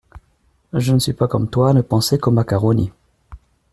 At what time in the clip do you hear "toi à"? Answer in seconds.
1.47-1.73